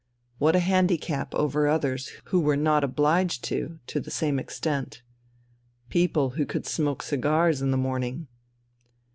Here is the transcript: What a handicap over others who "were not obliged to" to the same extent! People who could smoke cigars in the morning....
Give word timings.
What 0.39 0.55
a 0.55 0.59
handicap 0.65 1.35
over 1.35 1.67
others 1.67 2.11
who 2.25 2.39
"were 2.39 2.57
not 2.57 2.83
obliged 2.83 3.43
to" 3.43 3.77
to 3.85 3.99
the 3.99 4.09
same 4.09 4.39
extent! 4.39 5.03
People 5.91 6.31
who 6.31 6.45
could 6.47 6.65
smoke 6.65 7.03
cigars 7.03 7.61
in 7.61 7.69
the 7.69 7.77
morning.... 7.77 8.27